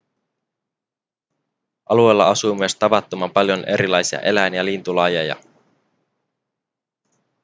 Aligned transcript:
alueella 1.89 2.29
asuu 2.29 2.55
myös 2.55 2.75
tavattoman 2.75 3.31
paljon 3.31 3.63
erilaisia 3.67 4.19
eläin- 4.19 4.53
ja 4.53 4.65
lintulajeja 4.65 5.35